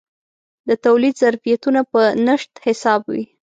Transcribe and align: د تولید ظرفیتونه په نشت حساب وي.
د 0.67 0.69
تولید 0.85 1.15
ظرفیتونه 1.23 1.81
په 1.91 2.01
نشت 2.27 2.51
حساب 2.65 3.01
وي. 3.11 3.23